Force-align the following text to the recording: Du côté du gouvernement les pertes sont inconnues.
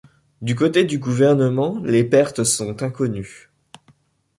Du 0.41 0.55
côté 0.55 0.83
du 0.83 0.97
gouvernement 0.97 1.79
les 1.83 2.03
pertes 2.03 2.43
sont 2.43 2.81
inconnues. 2.81 3.51